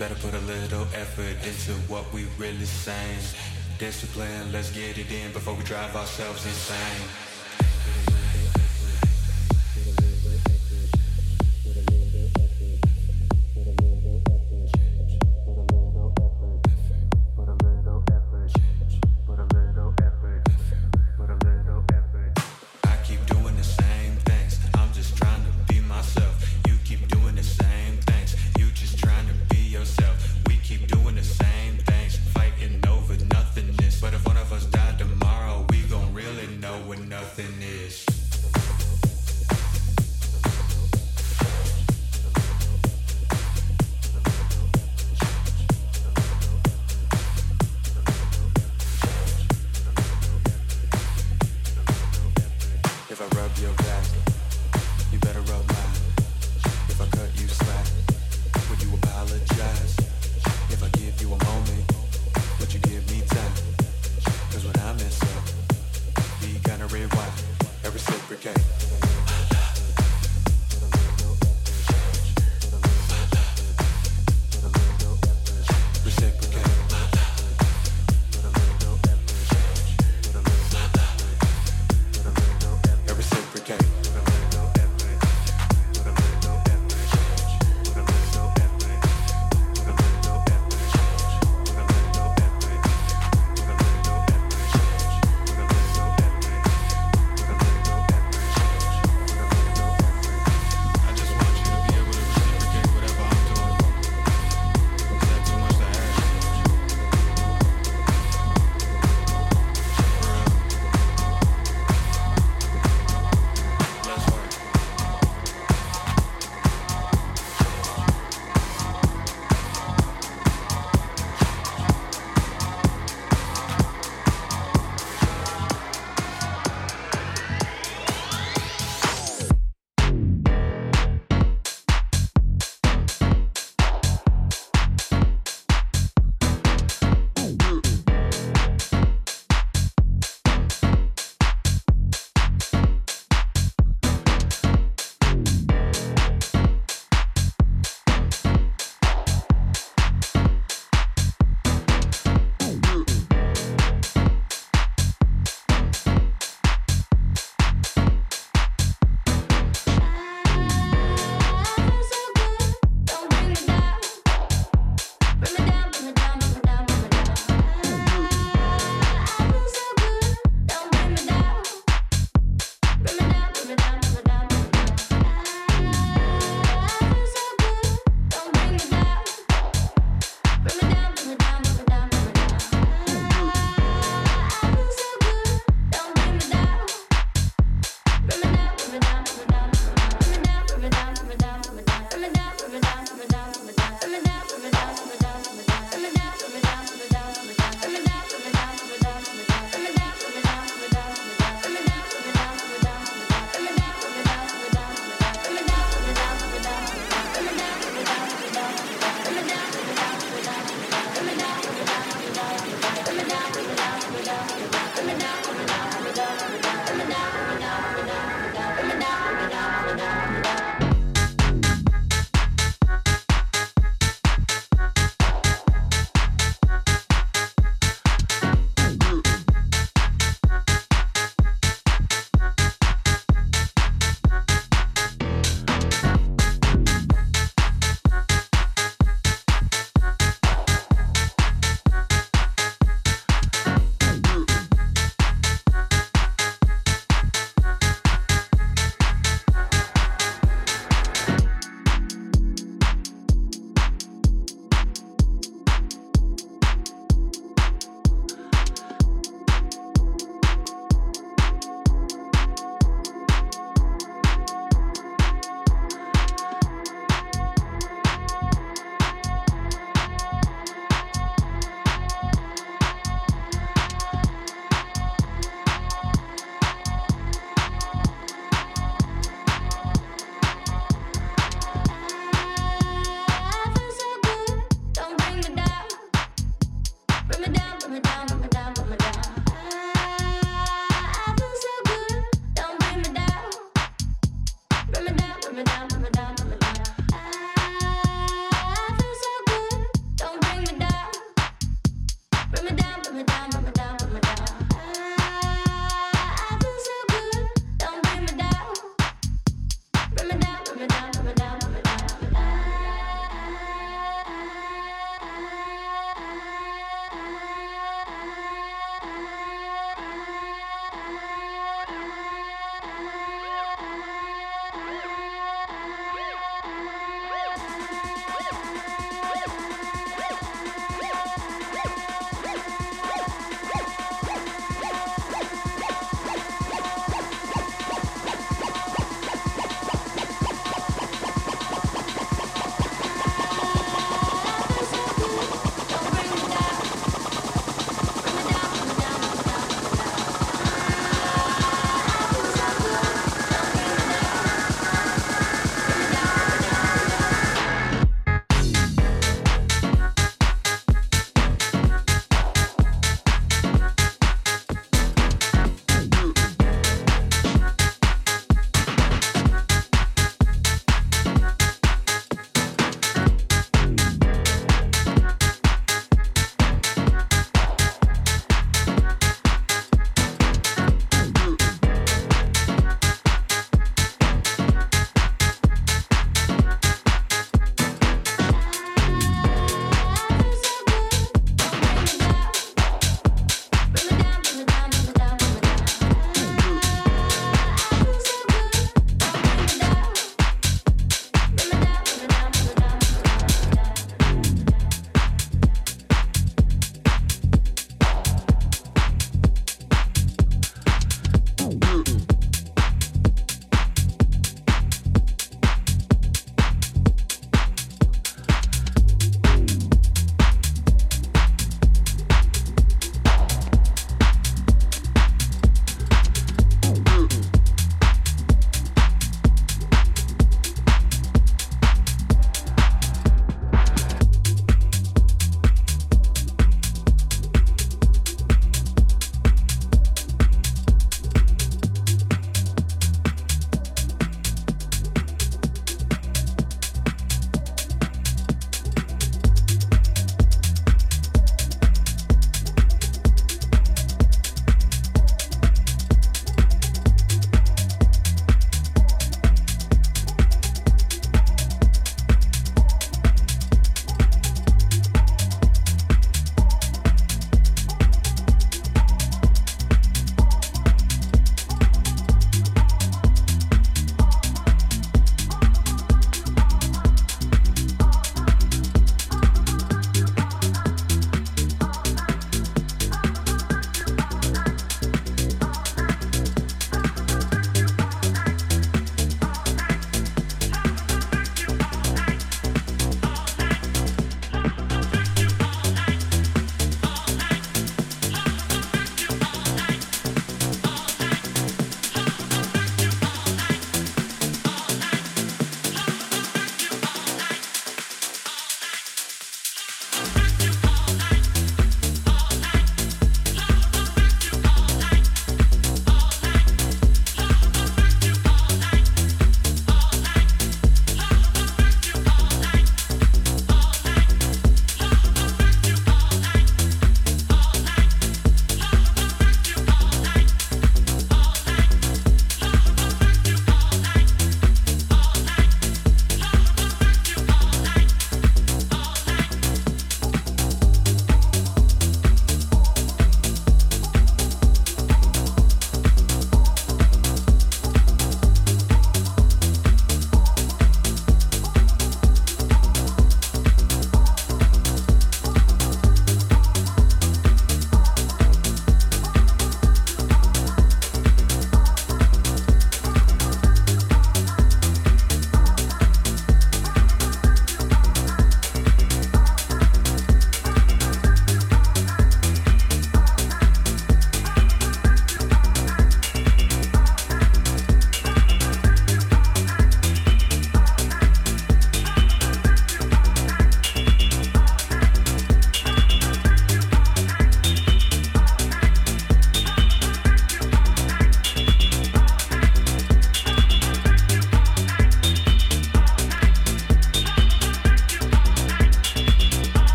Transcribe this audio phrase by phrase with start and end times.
[0.00, 3.18] Better put a little effort into what we really saying.
[3.78, 7.29] Discipline, let's get it in before we drive ourselves insane.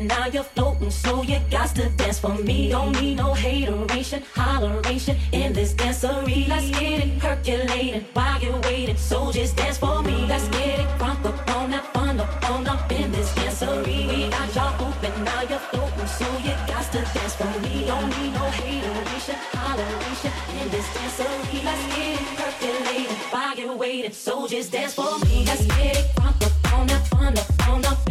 [0.00, 2.70] Y'all now you're floating, so you got to dance for me.
[2.70, 6.48] Don't need no hateration, holleration in this dancery.
[6.48, 10.26] Let's get it percolating while you're waiting, so just dance for me.
[10.26, 14.08] Let's get it crunk up on that fun up on up in this dancery.
[14.08, 17.86] We got y'all open, now you're floating, so you got to dance for me.
[17.86, 21.64] Don't need no hateration, holleration in this dancery.
[21.64, 25.44] Let's get it percolating while you're waiting, so just dance for me.
[25.46, 28.09] Let's get it crunk up on that fun up on up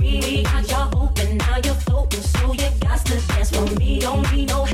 [0.00, 4.00] We got y'all open, now you're floating, so you got to dance for me.
[4.00, 4.64] Don't need no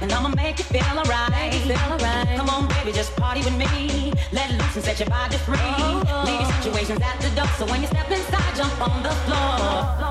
[0.00, 1.54] and I'ma make you feel alright.
[1.54, 2.36] Feel alright.
[2.36, 4.12] Come on, baby, just party with me.
[4.32, 5.56] Let loose and set your body free.
[5.58, 6.22] Oh.
[6.26, 10.08] Leave your situations at the door, so when you step inside, jump on the floor.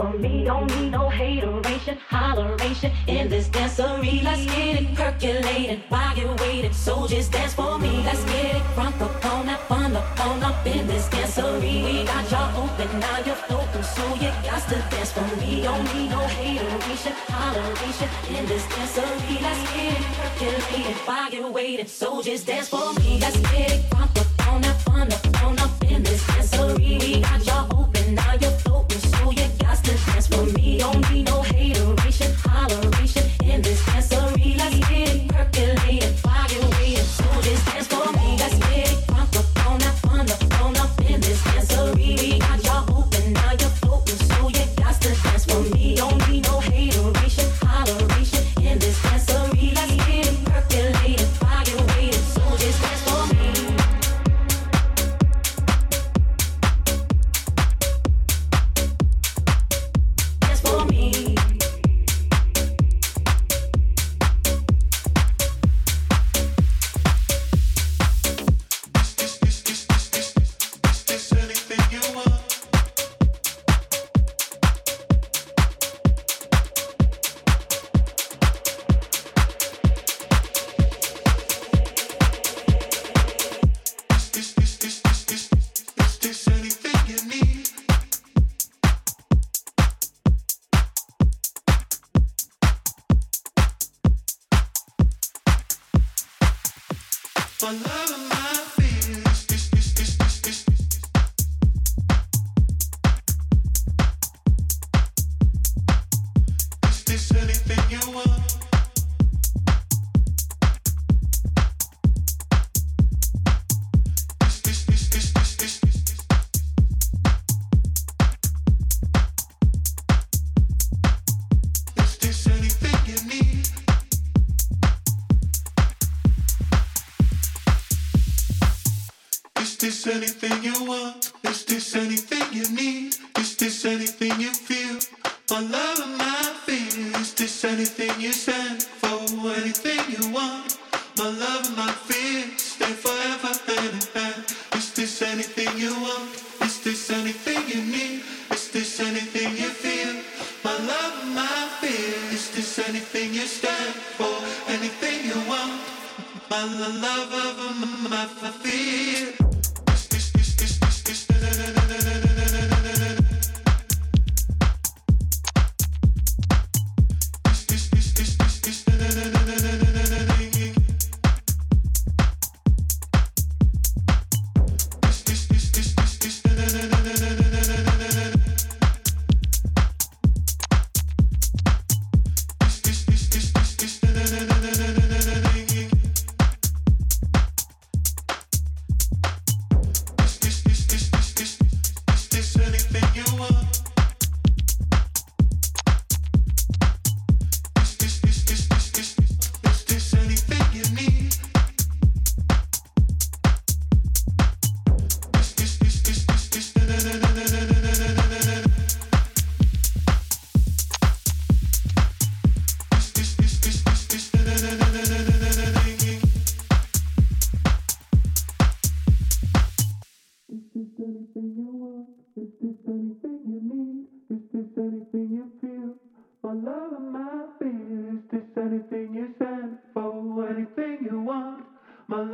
[0.00, 0.44] for me.
[0.44, 4.22] Don't need no hateration, holleration in this dancery.
[4.22, 6.72] Let's get it percolating while you're waiting.
[6.72, 8.02] So just dance for me.
[8.04, 9.79] Let's get it crunk up on that fun
[10.10, 11.84] up on up in this dancery.
[11.84, 13.82] We got y'all open, now you're floating.
[13.82, 15.62] So you got to dance for me.
[15.62, 19.42] Don't need no hateration, holleration in this dancery.
[19.42, 21.86] Let's get it percolating while you're waiting.
[21.86, 23.18] So just dance for me.
[23.20, 27.00] Let's get it crunk up on that fun up on up in this dancery.
[27.00, 27.69] We got y'all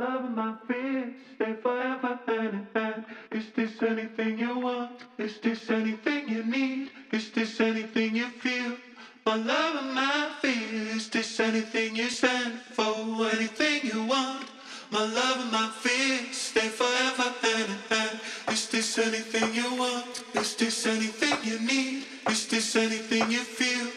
[0.07, 3.05] love and my fear stay forever hand in hand.
[3.31, 4.91] Is this anything you want?
[5.17, 6.91] Is this anything you need?
[7.11, 8.77] Is this anything you feel?
[9.25, 10.95] My love and my fear.
[10.95, 12.95] Is this anything you stand for?
[13.35, 14.47] Anything you want?
[14.91, 18.19] My love and my fear stay forever hand in hand.
[18.49, 20.23] Is this anything you want?
[20.35, 22.05] Is this anything you need?
[22.29, 23.87] Is this anything you feel?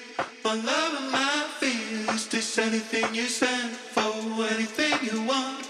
[0.44, 2.14] My love and my fear.
[2.14, 4.00] Is this anything you stand for?
[4.56, 5.69] Anything you want?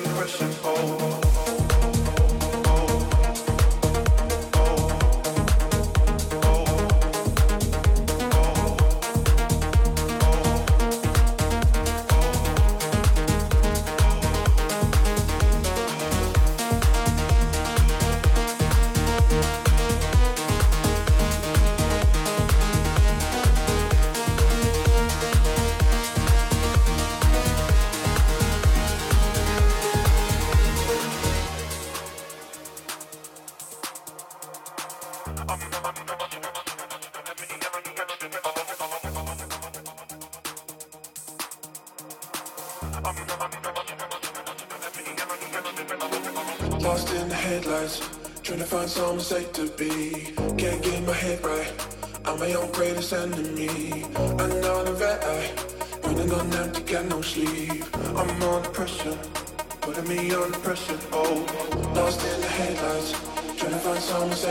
[0.00, 1.25] me under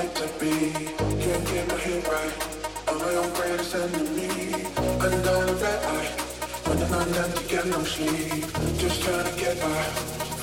[0.06, 0.72] safe to be.
[1.24, 2.34] Can't get my head right.
[2.88, 4.66] I'm my own greatest enemy.
[5.00, 6.12] Another red eye.
[6.68, 8.46] Running on empty, got no sleep.
[8.78, 9.84] Just trying to get by.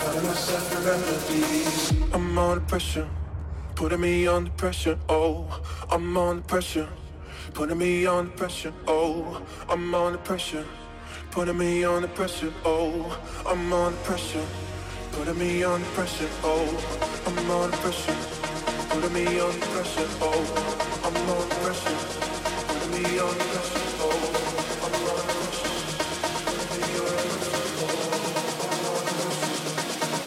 [0.01, 1.93] Finding myself in remedies.
[2.13, 3.09] I'm under pressure.
[3.75, 5.61] Putting me under pressure, oh,
[5.91, 6.89] I'm under pressure.
[7.55, 10.67] Putting me under pressure, oh, I'm under pressure.
[11.31, 14.47] Putting me under pressure, oh, I'm under pressure.
[15.13, 16.41] Putting me under oh, I'm under pressure.
[16.41, 16.79] Under oh,
[17.27, 18.32] I'm under me under pressure, under
[19.05, 19.09] Oh,
[23.19, 23.35] on.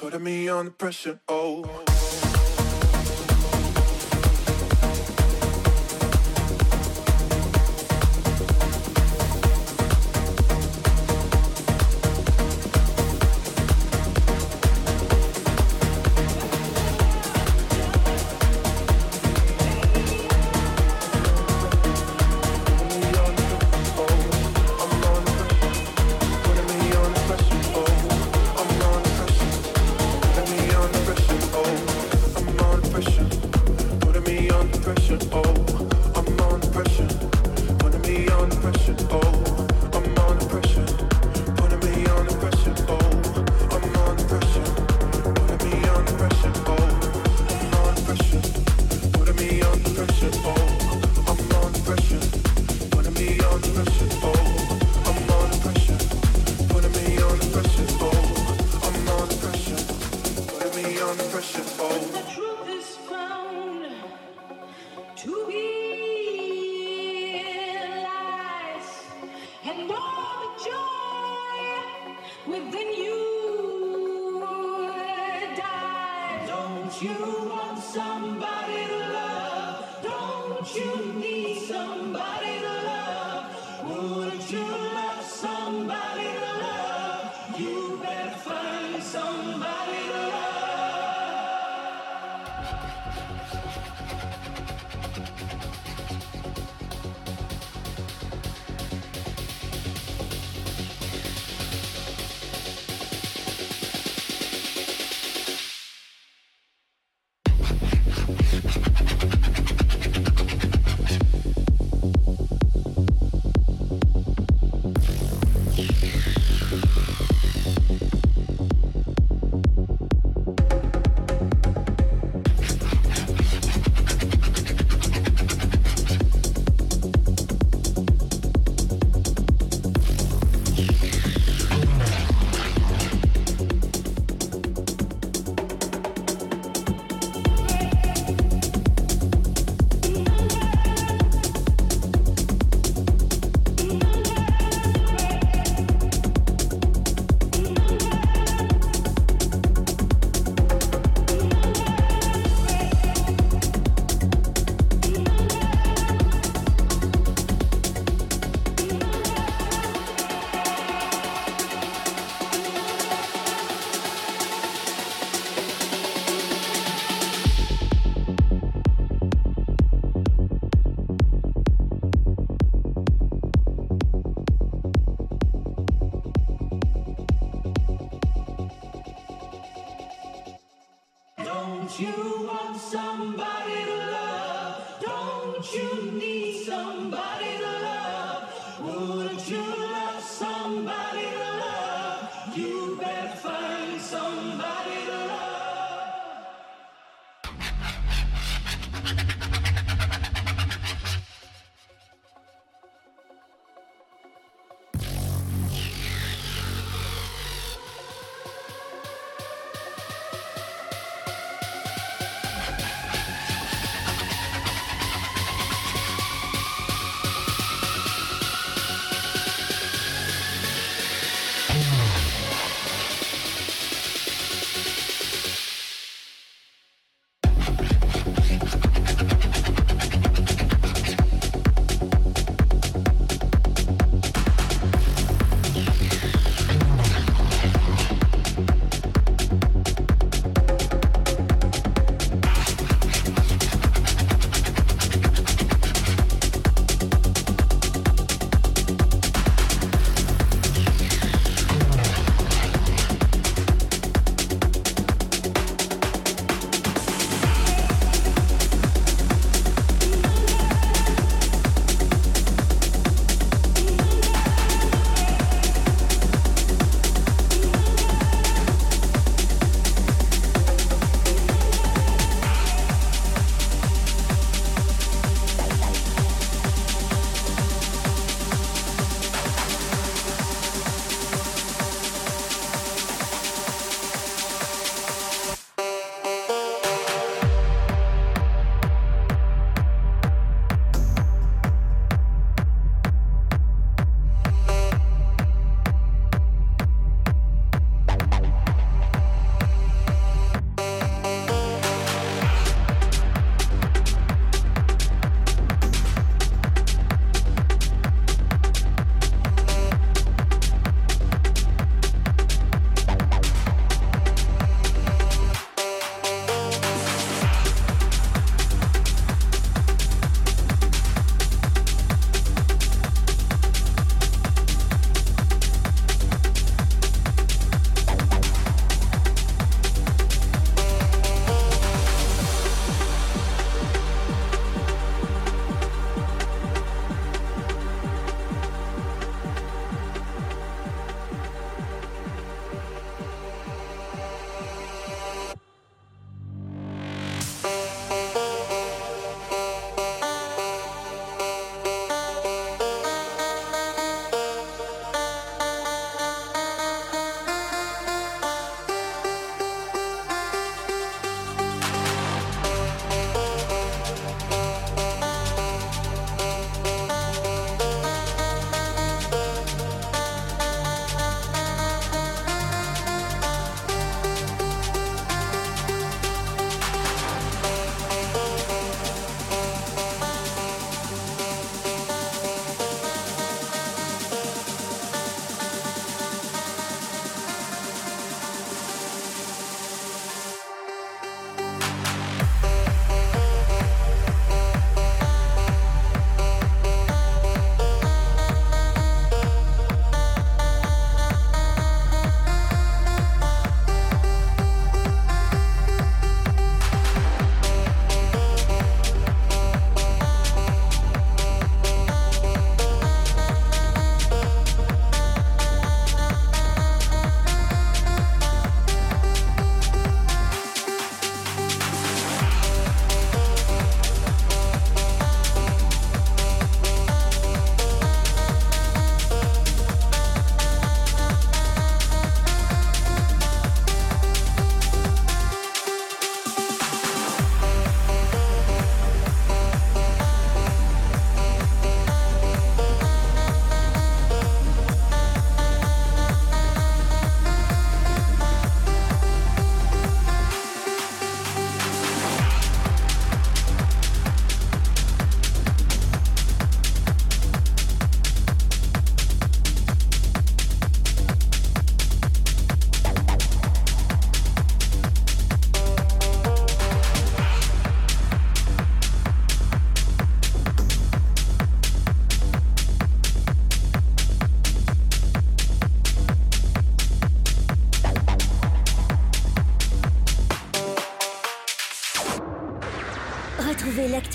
[0.01, 1.44] Putting me under pressure, oh.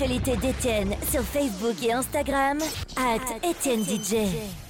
[0.01, 2.57] L'actualité d'Étienne sur Facebook et Instagram,
[2.97, 4.60] at Étienne DJ.